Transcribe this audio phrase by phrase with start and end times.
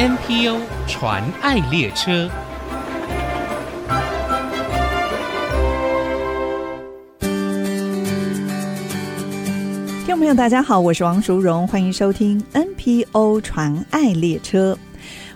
[0.00, 0.58] NPO
[0.88, 2.30] 传爱列车。
[9.98, 14.78] 听众朋友，大家好，我是王淑荣，欢迎收听 NPO 传爱列车。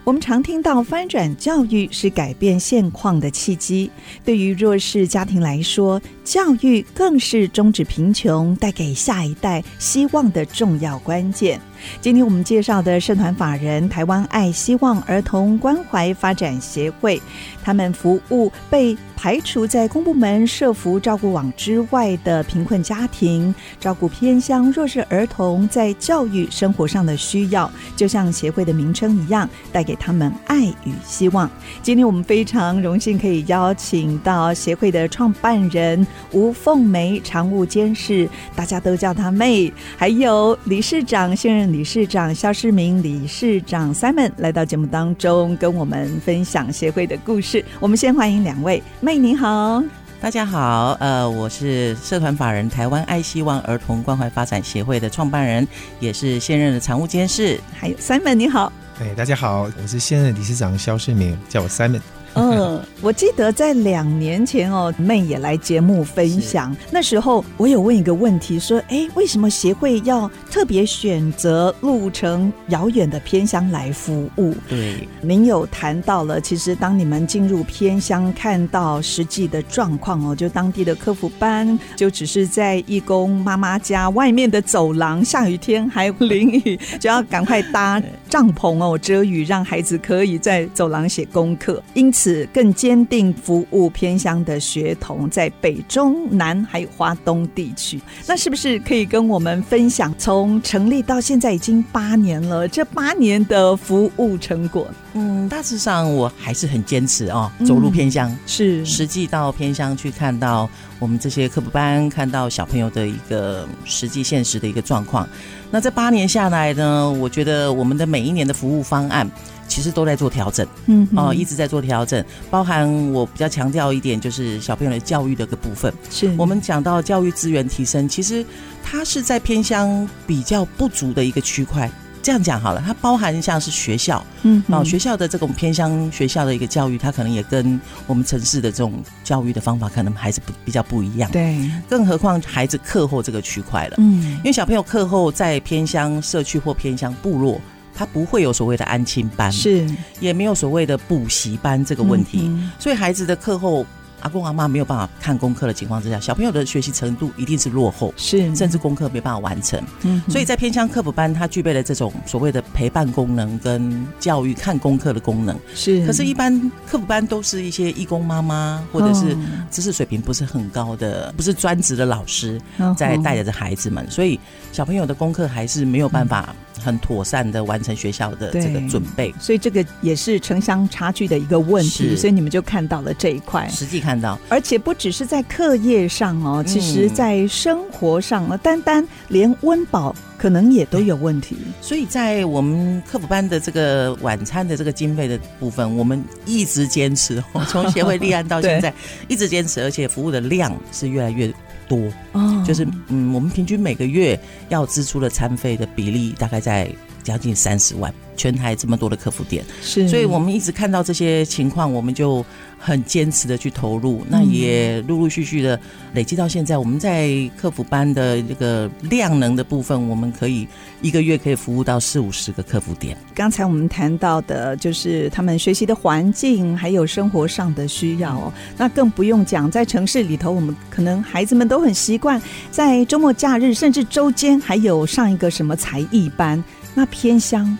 [0.03, 3.91] 我们常听到翻转教育是改变现况的契机，
[4.25, 11.61] 对于弱势家庭来说，教育更是终止贫穷、带给下一代希望的重要关键。
[12.01, 17.21] 今天我们介绍的社团法人台湾爱希望儿童关怀发展协会，
[17.63, 31.51] 他们服务被排除在公部门社福照顾网之外的贫困家庭，照顾偏乡弱势儿童在教育生活上的需要，就像协会的名称一样，带给他们爱与希望。
[31.83, 47.65] 今天我们非常荣幸可以邀请到协会的创办人吴凤梅常务监事，大家都叫她妹，还有理事长现任理事长肖世明理事长 Simon 来到节目当中，跟我们分享协会的故事。
[47.81, 49.19] 我们先欢迎两位妹。
[49.19, 49.83] 你好，
[50.21, 55.67] 大家好，呃，我是社团法人台湾爱希望儿童关怀发展协会的创办人，
[55.99, 57.59] 也是现任的常务监事。
[57.77, 62.01] 还有 Simon，你好，哎，大家好，我是现任理事长肖世明，叫我 Simon。
[62.37, 66.77] 嗯，我记得在两年前哦，妹也来节目分享。
[66.91, 74.55] 那时候我有问一个问题，说：哎，为什么协会要特别选择路程遥远的偏乡来服务？
[74.69, 88.03] 对，您有谈到了，其实当你们进入偏乡，看到实际的状况哦，就当地的客服班，就只是在义工妈妈家外面的走廊，下雨天还淋雨， 就要赶快搭
[88.35, 91.81] 帐篷哦，遮雨，让孩子可以在走廊写功课。
[91.95, 92.25] 因此。
[92.53, 104.89] 更坚定服务偏乡的学童，在北中南还有华东地区，那是不是可以跟我们分享，从成立到现在已经八年了，这八年的服务成果？
[105.13, 115.29] 嗯，大致上我还是很坚持哦，走入偏乡，嗯、是实际到偏乡去看到我们这些科普班，看到小朋友的一个实际现实的一个状况。
[115.71, 119.31] 那这八年下来呢，我觉得我们的每一年的服务方案。
[119.67, 125.93] 其实都在做调整，嗯，哦，一直在做调整，包含我比较强调一点，就是小朋友的教育的个部分。
[126.11, 128.45] 是我们讲到教育资源提升，其实
[128.83, 131.91] 它是在偏乡比较不足的一个区块。
[132.23, 141.29] 这样讲好了，它包含像是学校，嗯，哦，学校的这种偏乡学校的一个教育，它可能也跟我们城市的这种教育的方法可能还是不比较不一样。
[141.31, 141.59] 对，
[141.89, 147.59] 更何况孩子课后这个区块了，嗯，因为小朋友课后在偏乡社区或偏乡部落。
[147.95, 149.87] 他不会有所谓的安亲班，是
[150.21, 153.87] 也没有所谓的补习班这个问题，嗯、所以孩子的课后。
[154.25, 159.79] 阿公阿妈没有办法看功课的情况之下，小朋友的学习程度一定是落后，是甚至功课没办法完成。
[160.03, 165.55] 嗯，所以在偏乡科普班，它具备了这种所谓的陪伴功能跟教育看功课的功能。
[165.75, 169.37] 是，可是，一般科普班都是一些义工妈妈或者是
[169.71, 172.59] 知识水平不是很高的，不是专职的老师
[172.97, 174.41] 在带着孩子们，所以
[174.73, 179.35] 小朋友的功课还是没有办法很妥善的完成学校的这个准备。
[179.39, 182.17] 所以这个也是城乡差距的一个问题。
[182.17, 184.14] 所以你们就看到了这一块，实际看。
[184.49, 191.57] 而且不只是在课业上哦，其实在生活上啊，单单连温饱可能也都有问题。
[191.81, 198.93] 所以在我们课辅班的这个晚餐的这个经费的部分，我们一直坚持， 从协会立案到现在
[199.29, 201.53] 一直坚持，而且服务的量是越来越
[201.89, 201.99] 多。
[202.33, 204.39] 哦，就是嗯，我们平均每个月
[204.69, 206.91] 要支出的餐费的比例大概在
[207.25, 208.15] 将近三十万。
[208.37, 212.45] 全台这么多的客服点，是，所以我们一直看到这些情况，我们就
[212.77, 215.79] 很坚持的去投入，那也陆陆续续的
[216.15, 220.67] 累积到现在，我们在客服班的这个量能的部分，我们可以
[221.01, 223.17] 一个月可以服务到四五十个客服点。
[223.37, 232.43] 刚才我们谈到的就是他们学习的环境，还有生活上的需要哦，那更不用讲，在城市里头，我们可能孩子们都很习惯
[232.73, 236.63] 在周末假日，甚至周间还有上一个什么才艺班，
[236.95, 237.77] 那偏香。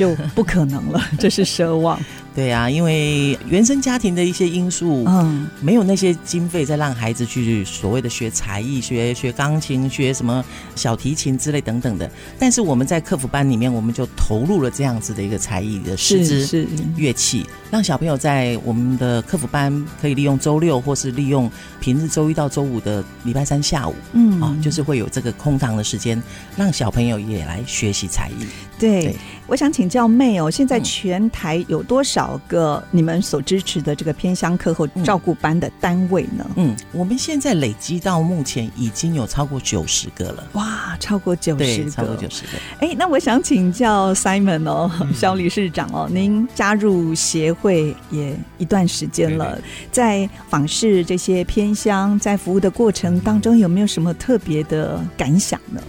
[0.00, 2.00] 就不可能了， 这是奢望。
[2.34, 10.44] 对啊，因为原生家庭的一些因素，嗯，没有那些经费再让孩子去所谓的学才艺、学学钢琴、学什么
[10.76, 12.08] 小提琴之类等等的。
[12.38, 16.66] 但是我们在客服班里面，我们就投入了这样子的一个才艺的师资
[16.96, 21.50] 乐器，让小朋友在我们的客服班可以利用周六或是利用
[21.80, 26.22] 平日周一到周五的礼拜三下午，嗯啊，就是会有这个空档的时间，
[26.56, 28.46] 让小朋友也来学习才艺。
[28.78, 29.16] 对，对
[29.50, 32.20] 我想请教妹哦，现在全台有多少？
[32.20, 36.46] 少个你们所支持的这个偏乡课后照顾班的单位呢？
[36.56, 40.46] 嗯，我们现在累积到目前已经有超过九十个了。
[40.52, 42.48] 哇，超过九十个，超过九十个。
[42.80, 49.58] 哎，那我想请教 Simon 哦，萧理事长哦，您加入协会也一段时间了，
[49.90, 55.80] 在访视这些偏乡，在服务的过程当中，有没有什么特别的感想呢？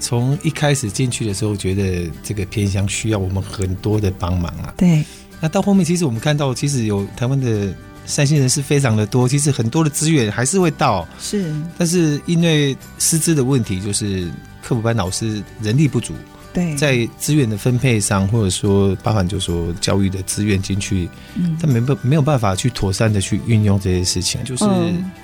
[0.00, 4.72] 从一开始进去的时候，觉得这个偏乡需要我们很多的帮忙啊。
[4.76, 5.04] 对。
[5.40, 7.72] 那到后面，其实我们看到，其实有台湾的
[8.06, 11.06] 善心人士非常的多，其实很多的资源还是会到。
[11.20, 11.54] 是。
[11.76, 14.26] 但是因为师资的问题，就是
[14.62, 16.14] 课辅班老师人力不足。
[16.58, 24.64] 对，在资源的分配上，或者说包含就说教育的资源进去，嗯，他没办没有办法去妥善的去运用这些事情，就是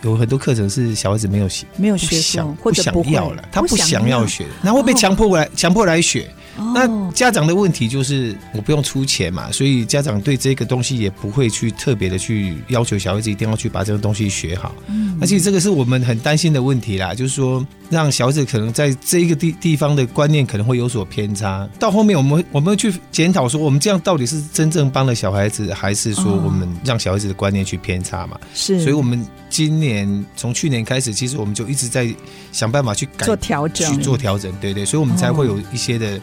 [0.03, 6.31] 有很多课程是小孩子没有学，没有学想或者不想要了，他不想要学，然后会被强迫来强迫来学。
[6.57, 14.75] 那家长的问题就是我不用出钱嘛，所以家长对这个东西也不会去特别的去要求小孩子一定要去把这个东西学好。
[14.87, 21.69] 嗯，那其实这个是我们很担心的问题啦，就是说让小孩子可能在这一个地地方的观念可能会有所偏差。
[21.79, 28.39] 到后面我们我们会去检讨说，我们这样到底是真正帮了小孩子，还是说我们让小孩子的观念去偏差嘛？
[28.55, 32.13] 是，所以我们今年从去年开始，其实我们就一直在
[32.55, 36.21] 想办法去改做调整，去做调整，对对，所以我们才会有一些的。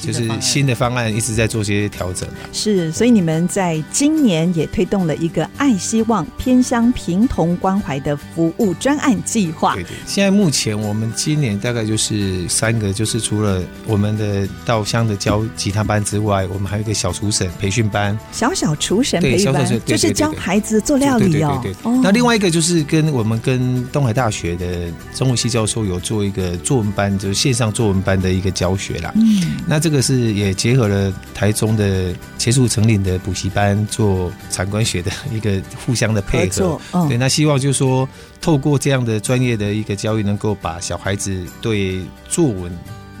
[0.00, 2.28] 就是新的方案一直在做些调整。
[2.52, 9.74] 是，所以你们在今年也推动了一个爱希望偏乡贫童关怀的服务专案计划。
[9.74, 18.16] 对对，现在目前我们今年大概就是三个，就是除了我们的稻香的教吉他班之外，我们还有一个小厨神培训班。
[18.32, 21.58] 小小厨神培训班，就是教孩子做料理哦。
[21.62, 22.00] 对对对。
[22.02, 29.12] 那另外一个就是跟我们跟东海大学的中文系教授有做一个作文班，就是线上作文班的一个教学啦。
[29.16, 29.90] 嗯，那这。
[29.90, 38.08] 个是也结合了台中的茄树成林的补习班做产官学的一个互相的配合，合对，那希望就是说
[38.40, 42.70] 透过这样的专业的一个教育，能够把小孩子对作文。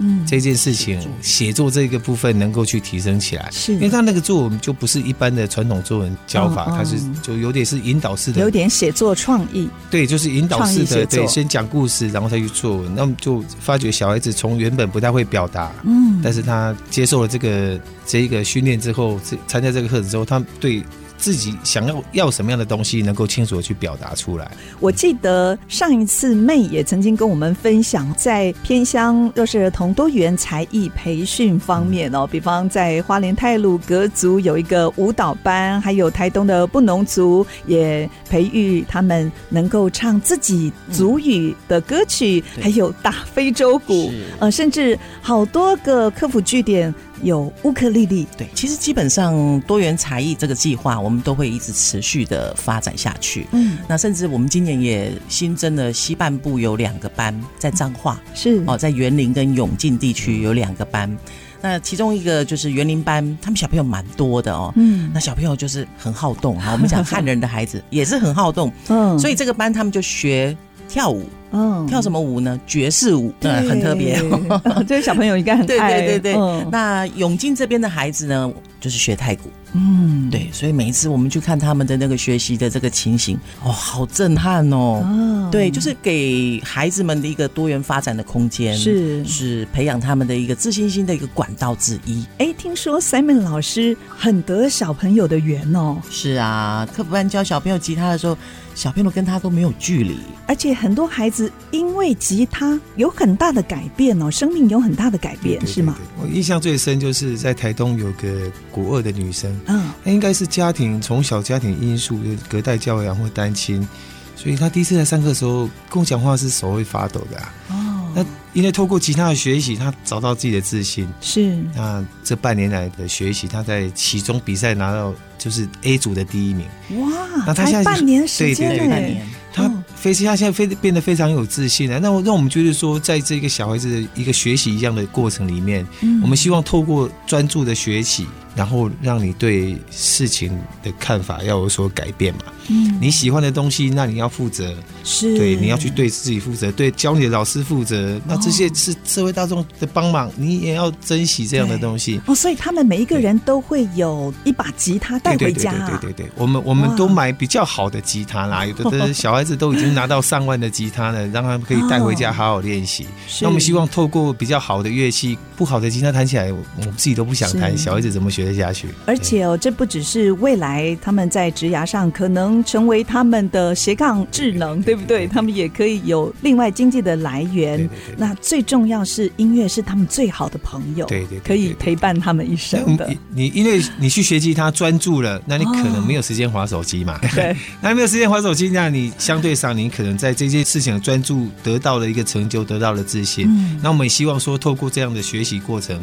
[0.00, 9.68] 嗯，这件事情写作这个部分能够去提升起来，是因为他那个作文就不是一般的传统作文教法，它是就有点是引导式的，有点写作创意。
[9.90, 12.94] 对，就是引导式的，对，先讲故事，然后再去作文。
[12.94, 20.82] 那么就发觉小孩子从原本不太会表达，嗯，但是他接受了这个这一个训练之后，参加这个课程之后，他对。
[21.20, 24.50] 自己想要要什么样的东西，能够清楚的去表达出来。
[24.80, 46.92] 我记得上一次妹也曾经跟我们分享，在偏乡弱势儿童多元才艺培训方面哦，比方在花莲泰鲁格族有一个舞蹈班，还有台东的布农族也培育他们能够唱自己族语的歌曲，嗯、还有打非洲鼓，呃，甚至好多个科普据点。
[47.22, 53.46] 有乌克丽丽，对，其实基本上多元才艺这个计划，我们都会一直持续的发展下去。
[53.52, 61.14] 嗯，那甚至我们今年也新增了西半部有两个班在彰化，是哦，在园林跟永靖地区有两个班。
[61.62, 64.72] 那其中一个就是园林班，他们小朋友蛮多的哦。
[64.76, 66.72] 嗯，那小朋友就是很好动哈。
[66.72, 70.56] 我们讲汉人的孩子也是很好动， 嗯，所以这个班他们就学
[70.88, 71.28] 跳舞。
[71.52, 72.58] 嗯，跳什么舞呢？
[72.66, 74.22] 爵士舞，对，很特别。
[74.86, 75.66] 这个小朋友应该很爱。
[75.66, 76.34] 对对对对。
[76.34, 79.50] 嗯、那永靖这边的孩子呢，就是学太鼓。
[79.72, 85.00] 嗯，对，所以每一次我们去看他们的那个学习的这个情形，哦，好震撼哦。
[85.04, 92.24] 哦对，就是给孩子们的一个多元发展的空间，是是培养他们的一个自信心的一个管道之一。
[92.38, 95.98] 哎，听说 Simon 老师很得小朋友的缘哦。
[96.10, 98.36] 是啊，课辅班教小朋友吉他的时候，
[98.74, 101.50] 小朋友跟他都没有距离，而且很多孩子。
[101.70, 105.96] 因为吉他有很大的改变哦，生命有很大的改变，是吗？
[106.20, 113.86] 我印象最深就是在台东有个国二的女生，嗯，她应该是家庭从小家庭因素，就隔代教养或单亲，
[114.34, 117.54] 所以她第一次来上课的时候跟我讲话是手会发抖的啊。
[117.68, 117.79] 哦，
[118.14, 121.08] 那因为透过吉他的学习，他找到自己的自信。
[121.20, 126.66] 是，那这半年来的学习，他在其中比赛拿到就是 A 组的第一名。
[126.98, 127.12] 哇，
[127.46, 132.00] 那他现在才半年时间，对对对，他飞机，他现在非变得非常有自信了。
[132.00, 135.86] 那我让我们觉得说，在这个小孩子的一个学习一样的过程里面，
[136.22, 138.26] 我们希望透过专注的学习。
[138.60, 140.50] 然后让你对事情
[140.82, 142.40] 的看法要有所改变嘛。
[142.68, 148.20] 嗯，你喜欢的东西，那你要负责，是对，你要去对自己负责，对教你的老师负责。
[148.26, 152.20] 那这些是社会大众的帮忙，你也要珍惜这样的东西。
[152.26, 155.72] 哦，所以他们每一个人都会有一把吉他带回家。
[155.72, 163.06] 对对对对对，我们我们都买比较好的吉他啦，有的的小孩子都已经拿到上万的吉他了，让他们可以带回家好好练习。
[163.40, 168.49] 那我们希望透过比较好的乐器，不好的吉他弹起来，我们自己都不想弹，小孩子怎么学？
[168.50, 168.88] 得下去。
[169.06, 175.26] 而且哦，这不只是未来他们在职涯上可能成为他们的斜杠智能，对不对？
[175.26, 177.78] 他们也可以有另外经济的来源。
[177.78, 183.08] 对对对，那最重要是音乐是他们最好的朋友，对对，可以陪伴他们一生的。
[183.34, 187.18] 你因为你去学吉他专注了，那你可能没有时间划手机嘛？
[187.34, 193.46] 对， 那没有时间划手机，那你相对上你可能在这件事情的专注得到了一个成就，得到了自信。
[193.48, 196.00] 嗯，那我们也希望说，透过这样的学习过程。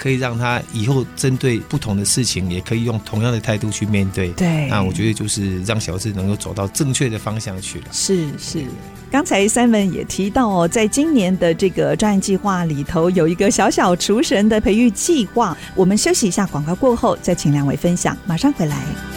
[0.00, 4.30] 可以让他以后针对不同的事情，也可以用同样的态度去面对。
[4.30, 7.84] 对，那我觉得就是让小智能够走到正确的方向去了。
[7.92, 8.64] 是是，
[9.10, 15.54] 刚才 Simon 也提到哦，在今年的这个专案计划里头，有一个小小厨神的培育计划。
[15.74, 19.09] 我们休息一下，广告过后再请两位分享，马上回来。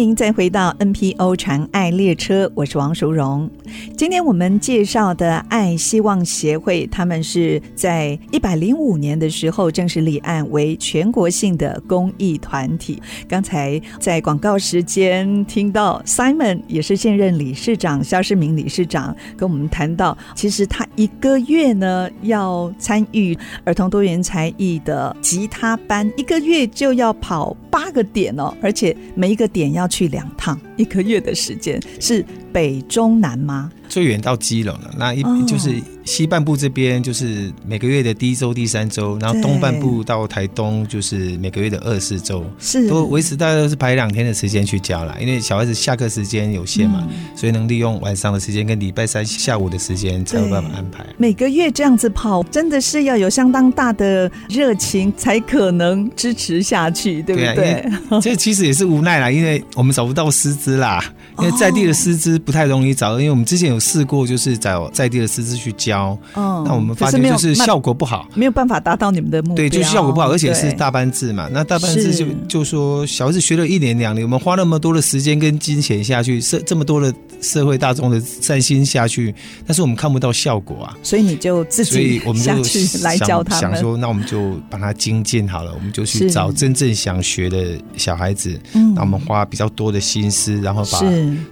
[0.00, 3.50] 您再回到 NPO 传爱列车，我是王淑荣。
[3.98, 12.98] 今天我们介绍的爱希望协会，他们是在一百零五年的时候正式立案为全国性的公益团体。
[13.28, 27.54] 刚才在广告时间听到 Simon 也是现任理事长萧世明理事长跟我们谈到，其实他一个月呢要参与儿童多元才艺的吉他班，一个月就要跑
[27.90, 29.70] 这个点哦，而且每一个点。
[29.72, 33.70] 要去两趟，一个月的时间是北中南吗？
[33.88, 51.04] 最远到基隆了，那一就是西半部这边就是每个月的第一周、第三周，然后东半部到台东就是每个月的二四周，是都维持大概都是排两天的时间去教啦，因为小孩子下课时间有限嘛，嗯，所以能利用晚上的时间跟礼拜三下午的时间才有办法安排。
[51.16, 57.54] 每个月这样子跑，真的是要有相当大的热情才可能支持下去，对不对？
[57.56, 61.02] 对啊， 这其实也是无奈啦，因为我们找不到师资啦，
[61.42, 63.80] 因为在地的师资不太容易找，因为我们之前有。
[63.80, 69.56] 试过就是找在地的师资去教，嗯，那我们发现就是效果不好，没有办法达到你们的目标。
[69.56, 71.48] 对，就是效果不好，而且是大班制嘛。
[71.50, 79.34] 那大班制就就说小孩子学了一年两年，我们花那么多的时间跟金钱下去，社这么多的社会大众的善心下去，
[79.66, 80.96] 但是我们看不到效果啊。
[81.02, 83.60] 所以你就自己，所以我们就去来教他们。
[83.60, 91.00] 想说，那我们就把它精进好了，我们就去找真正想学的小孩子，嗯，那我们花比较多的心思，然后把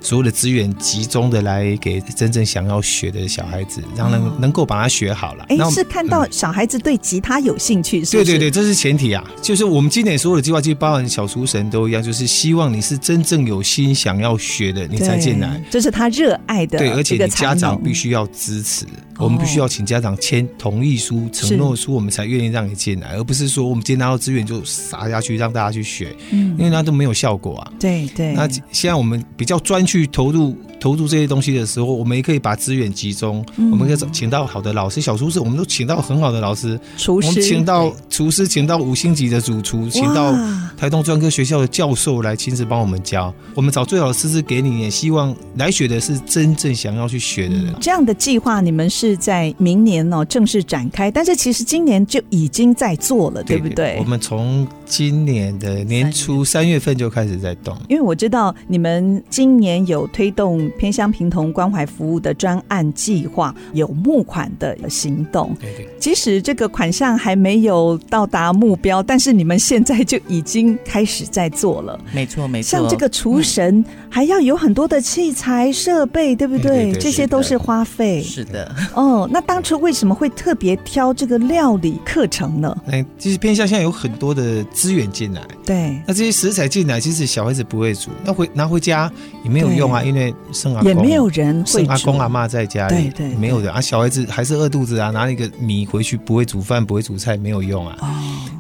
[0.01, 5.45] 所有的资源集中的来给真正想要学的小孩子，让能能够把它学好了。
[5.49, 8.17] 哎、欸，是看到小孩子对吉他有兴趣，是是？
[8.17, 9.25] 对对对，这是前提啊。
[9.43, 15.63] 就是我们今年所有的计划，其实包含小厨神都一样，就是希望你是真正有心想要学的，你才进来。
[15.71, 18.85] 这是他热爱的，对，而且你家长必须要支持，
[19.19, 27.73] 我们必须要请家长签同意书、承诺书，我们才愿意让你进来，而不是说我们今天拿到资源就撒下去让大家去学，嗯，因为那都没有效果啊。
[27.79, 28.33] 对对。
[28.35, 30.57] 那现在我们比较专去投入。
[30.81, 40.33] 投入这些东西的时候，我们也可以把资源集中，嗯、我们可以请到好的老师，小厨师我们都请到很好的老师，厨师，我们请到厨师，请到五星级的主厨，请到
[40.77, 43.35] 台东专科学校的教授来亲自帮我们教。
[43.57, 47.75] 我们找最好的师资给你，也希望来学的是真正想要去学的人。
[47.81, 53.97] 这样的计划你们是在明年哦正式展开，但是其实今年就已经在做了，对不对？
[53.99, 60.49] 我们从今年的年初三月份就开始在动，因为我知道你们今年有推动。
[60.79, 71.99] 偏乡平同关怀服务的专案计划有募款的行动，对对，即使这个款项还没有到达目标，但是你们现在就已经开始在做了。
[72.13, 72.69] 没错，没错。
[72.69, 76.69] 像这个厨神还要有很多的器材设备，对不对？
[76.69, 78.23] 对对对，这些都是花费。
[78.23, 78.75] 是的。
[78.99, 82.77] 哦，那当初为什么会特别挑这个料理课程呢？
[82.91, 86.03] 哎，其实偏向现在有很多的资源进来，对。
[86.07, 89.11] 那这些食材进来，其实小孩子不会煮，那回拿回家
[89.45, 90.35] 也没有用啊，因为。
[90.83, 97.97] 也没有人会阿公阿妈在家里，对对，没有的啊，小孩子还是饿肚子啊，拿那个米回去不会煮饭，不会煮菜，没有用啊。
[98.01, 98.09] 哦，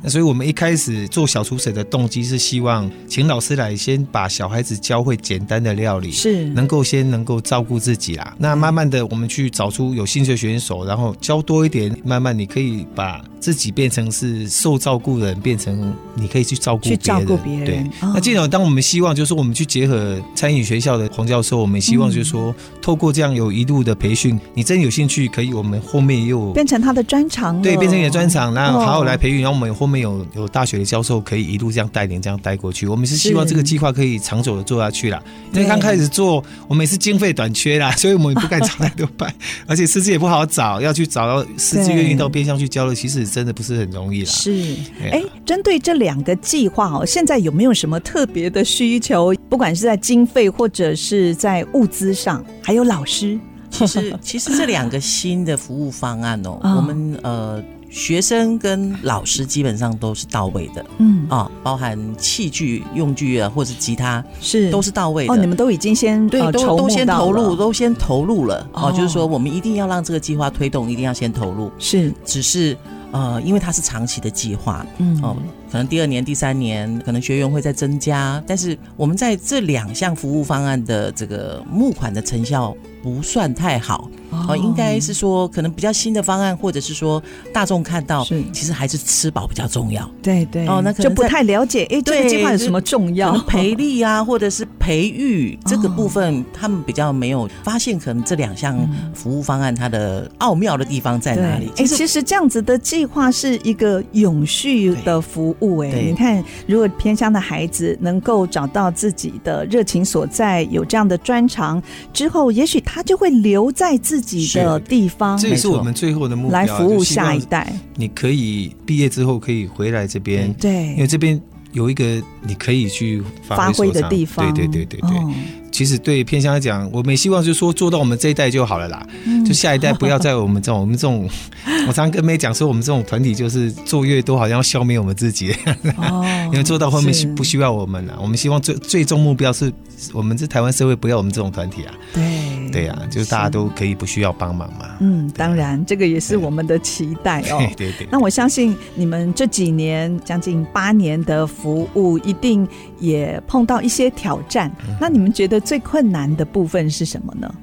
[0.08, 8.34] 那所以我们一开始做小厨神的动机是希望请老师来先把小孩子教会简单的料理，是能够先能够照顾自己啦。
[8.38, 16.98] 那慢慢的我们去找出有兴趣的选手，然后教多一点，慢慢你可以把自己变成是受照顾的人，变成你可以去照顾别人。
[16.98, 17.64] 去照顾别人。
[17.66, 17.78] 对。
[18.00, 32.86] 哦，那既然当我们希望就是说我们去结合餐饮学校的黄教授，我们希望就是说，透过这样有一路的培训，你真有兴趣，可以我们后面又变成他的专长，对，变成你的专长，那好好来培育，然后我们后面们有有大学的教授可以一路这样带领，这样带过去。
[32.86, 35.22] 我们是希望这个计划可以长久的做下去啦。
[35.52, 39.32] 因为刚开始做，我们也是经费短缺啦， 所以我们也不敢找太多班，
[39.66, 44.30] 而且师资也不好找，要去找到师资愿意到边乡去教的，其实真的不是很容易啦。
[44.30, 44.76] 是，
[45.10, 49.34] 哎，针对这两个计划哦，现在有没有什么特别的需求？
[49.48, 53.38] 不管是在经费或者是在物资上，还有老师。
[53.70, 57.62] 其实，其实这两个新的服务方案哦，哦我们呃。
[57.90, 61.26] 学生跟老师基本上都是到位的，嗯。
[61.28, 64.70] 啊，包含器具用具啊，或者是吉他，是。
[64.70, 65.32] 都是到位的。
[65.32, 68.66] 哦，你们都已经先对，都都先投入，都先投入了。
[68.72, 71.70] 哦，就是说我们一定要让这个计划推动，一定要先投入。
[71.78, 72.76] 是，只是
[73.12, 75.18] 呃，因为它是长期的计划，嗯。
[75.22, 75.36] 哦，
[75.70, 84.10] 可能第二年、第三年可能学员会再增加，但是我们在这两项服务方案的这个募款的成效不算太好。
[84.46, 90.06] 哦，应该是说可能比较新的方案，或者是说大众看到，是其实还是吃饱比较重要。
[90.22, 93.32] 对对，哦，那可能就不太了解，哎，这个计划有什么重要？
[93.46, 98.78] 培力啊， 或者是培育这个部分，他们比较没有发现，可能这两项
[99.14, 101.72] 服务方案它的奥妙的地方在哪里？
[101.78, 105.78] 哎，其实这样子的计划是一个永续的服务。
[105.78, 114.18] 哎，你看，如果偏乡的孩子能够找到自己的热情所在，有这样的专长之后，也许他就会留在自。
[114.28, 117.72] 己的地方，这也是我们最后的目标，来服务下一代。
[117.96, 121.40] 你可以毕业之后可以回来这边，对，因为这边
[121.72, 124.54] 有一个你可以去发挥的地方。
[124.54, 125.34] 对对对对对。
[125.78, 131.30] 其实对偏乡来讲，我们也希望就是说做到我们这一代就好了啦，嗯、就下一代不要再我们这种我们这种，
[131.86, 135.54] 我常跟妹讲说，我们这种团体就是做越多，好像要消灭我们自己，
[135.96, 138.18] 哦、 因为做到后面不需要我们了。
[138.20, 139.72] 我们希望最最终目标是
[140.12, 141.94] 我们这台湾社会不要我们这种团体啊。
[142.12, 144.96] 对对呀、啊，就是大家都可以不需要帮忙嘛。
[144.98, 147.58] 嗯，当然这个也是我们的期待哦。
[147.78, 148.08] 对对，对。
[148.10, 152.66] 那我相信你们这几年将近八年的服务，一定
[152.98, 154.68] 也碰到一些挑战。
[154.80, 155.60] 嗯、那你们觉得？
[155.68, 157.54] 最困难的部分是什么呢？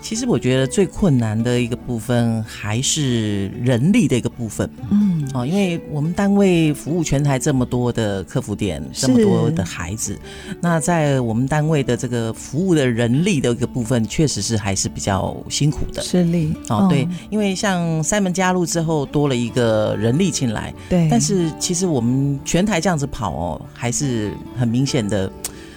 [0.00, 4.66] 其实我觉得最困难的一个部分还是人力的一个部分。
[4.90, 10.18] 嗯，哦，因为我们单位服务全台这么多的客服点，这么多的孩子，
[10.58, 16.00] 那在我们单位的这个服务的人力的一个部分，确实是还是比较辛苦的。
[16.00, 20.72] 是力哦，对，因为像 Simon 加入之后，多了一个人力进来。
[20.88, 25.30] 对，但是其实我们全台这样子跑哦，还是很明显的。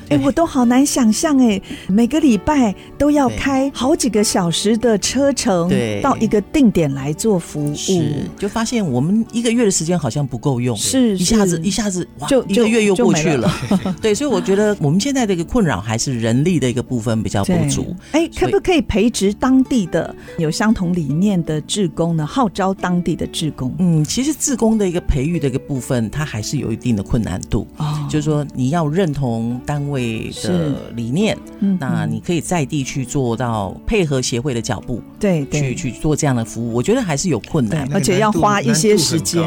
[0.10, 13.50] 哎，我都好难想象哎，每个礼拜都要开好几个小时的车程，对，到一个定点来做服务，是，就发现我们一个月的时间好像不够用，是，一下子一下子哇，就一个月又过去了，
[14.02, 17.96] 对，所以我觉得我们现在的一个困扰还是人力的一个部分比较不足。
[18.12, 22.26] 哎，可不可以培植当地的有相同理念的志工呢？
[22.26, 23.74] 号召当地的志工？
[23.80, 29.93] 嗯，其实志工的一个培育的一个部分，它还是有一定的困难度，哦，就是说你要认同单位。
[29.94, 39.44] 会的理念，嗯，那你可以在地去做到配合协会的脚步，对，去去做这样的服务，我觉得还是有困难，而且要花一些时间。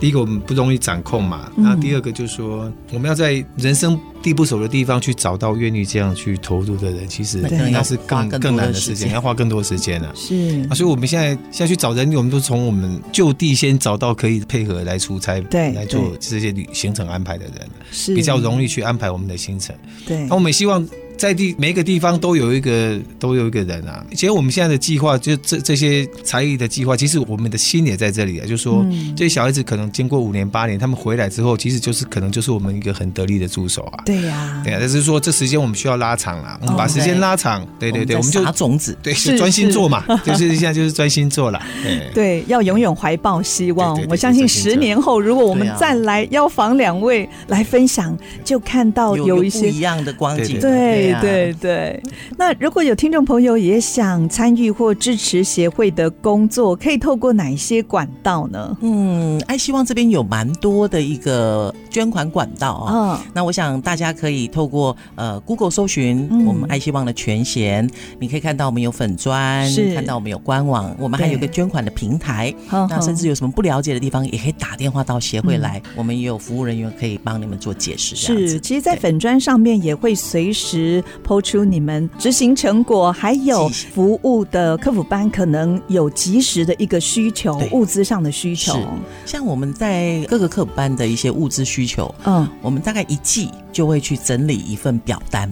[0.00, 7.38] 第一个我们不容易掌控嘛，那第二个就是说我们要在人生地不熟的地方去找到愿意这样去投入的人，其实
[7.70, 10.12] 那是更更难的事情，要花更多时间了。
[10.14, 19.74] 是啊，所以我们现在现在去找人，我们都从我们就地先找到可以配合来出差，对，来做这些旅行程安排的人，是比较容易去安排我们的行程。
[20.06, 20.88] 对，那我们也希望。
[21.22, 24.04] 在地每一个地方都有一个都有一个人啊。
[24.10, 28.42] 其实我们现在的计划，就这这些才艺的计划，其实我们的心也在这里啊。
[28.44, 28.84] 就是说，
[29.16, 34.02] 这些小孩子可能经过五年八年，他们回来之后，其实就是可能就是我们一个很得力的助手啊。
[34.04, 34.78] 对呀，对呀。
[34.80, 37.64] 但是说这时间我们需要拉长了，我们把时间拉长。
[37.78, 40.04] 对对对，我们就撒种子，对，就专心做嘛。
[40.26, 41.62] 就是现在就是专心做了。
[42.12, 43.96] 对，要永远怀抱希望。
[44.08, 50.58] 我相信十年后，如果我们再来邀访两位来分享，就看到有一些不一样的光景。
[50.58, 51.11] 对。
[51.20, 52.02] 对对对，
[52.36, 58.76] 那如果有听众朋友也想参与或支持协会的工作，可以透过哪一些管道呢？
[58.80, 62.94] 嗯，爱希望这边有蛮多的一个捐款管道啊。
[62.94, 72.52] 哦，那我想大家可以透过呃 Google 搜寻我们爱希望的全衔，嗯、你可以看到我们有粉砖，是看到我们有官网，我们还有个捐款的平台。
[72.70, 78.16] 那甚至有什么不了解的地方，也可以打电话到协会来，嗯、我们也有服务人员可以帮你们做解释。
[78.16, 80.91] 是，其实，在粉砖上面也会随时。
[81.22, 88.76] 抛出你们执行成果，还有服务的客服班可能有及时的一个需求，物资上的需求。
[89.24, 95.48] 像我们在各个客服班的一些物资需求，嗯，我们大概一季就会去整理一份表单。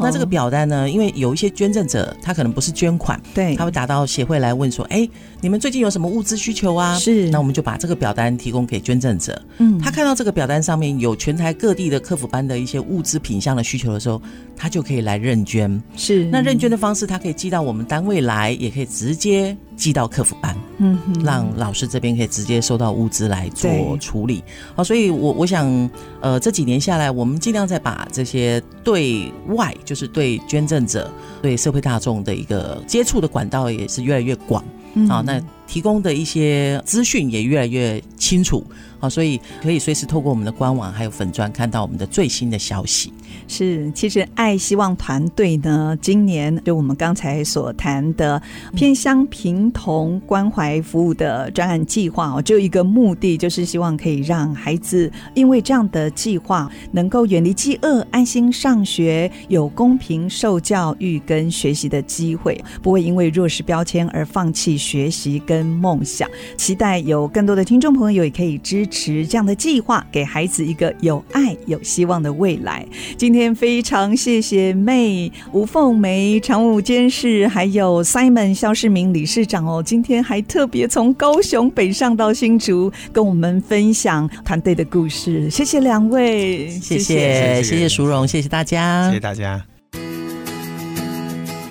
[0.00, 5.08] 那这个表单呢，因为有一些捐赠者，他可能不是捐款，对，他会打到协会来问说：“哎，
[5.40, 9.40] 你们最近有什么物资需求啊？”是，那我们就把这个表单提供给捐赠者。
[9.58, 14.20] 嗯，他看到这个表单上面有全台各地的客服班的一些物资品项的需求的时候，
[14.56, 15.82] 他就可以来认捐。
[15.96, 20.56] 是，那认捐的方式，他可以寄到我们单位来，也可以直接寄到客服班。
[20.78, 24.42] 嗯哼，让老师这边可以直接收到物资来做处理。
[24.74, 25.90] 好，所以我我想，
[26.20, 34.64] 呃，这几年下来，我们尽量在把这些对外，就是对捐赠者、对社会大众的一个接触的管道，也是越来越广。
[34.94, 38.62] 嗯，好，那提供的一些资讯也越来越清楚。
[39.02, 43.12] 好，所以可以随时透过我们的官网还有粉专看到我们的最新的消息。
[43.48, 48.40] 是，其实爱希望团队呢，今年就我们刚才所谈的
[48.76, 66.30] 偏乡平同关怀服务的专案计划哦，只有一个目的，就是希望可以让孩子因为这样的计划，能够远离饥饿，安心上学，有公平受教育跟学习的机会，不会因为弱势标签而放弃学习跟梦想。
[66.56, 72.86] 期待有更多的听众朋友也可以支持这样的计划，给孩子一个有爱、有希望的未来。
[73.16, 79.82] 今天非常谢谢 May 吴凤梅常务监事，还有 Simon 肖世明理事长哦。
[79.82, 85.48] 今天还特别从高雄北上到新竹，跟我们分享团队的故事。
[85.48, 89.64] 谢谢两位，谢谢谢谢，谢谢淑荣，谢谢大家，谢谢大家，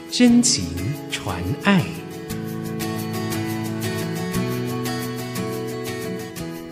[0.09, 0.65] 真情
[1.11, 1.90] 传爱。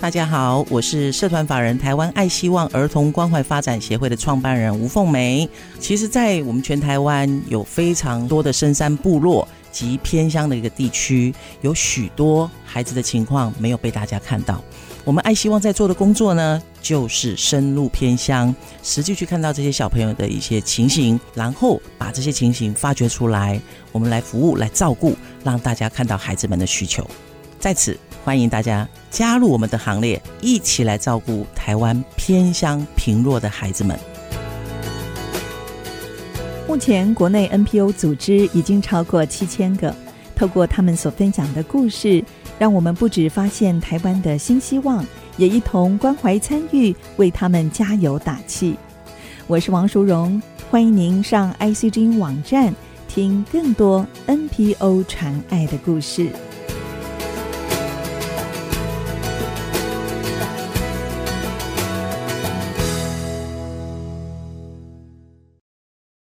[0.02, 5.48] 大家好，我是社团法人台湾爱希望儿童关怀发展协会的创办人吴凤梅。
[5.78, 14.64] 其实，在我们全台湾有非常多的深山部落及偏乡的一个地区，有许多孩子的情况没有被大家看到。
[15.04, 23.60] 我们爱希望在做的工作呢，就是深入偏乡，实际去看到这些小朋友的一些情形，然后把这些情形发掘出来，
[23.92, 27.06] 我们来服务、来照顾，让大家看到孩子们的需求。
[27.60, 27.98] 在此。
[28.24, 33.98] 欢迎大家加入我们的行列，一起来照顾台湾偏乡贫弱的孩子们。
[36.68, 39.94] 目前，国内 NPO 组织已经超过七千个。
[40.36, 42.24] 透过他们所分享的故事，
[42.60, 45.04] 让我们不止发现台湾的新希望，
[45.38, 48.76] 也一同关怀参与，为他们加油打气。
[49.48, 52.74] 我是王淑荣，欢迎您上 ICG 网站
[53.08, 56.30] 听更多 NPO 传爱的故事。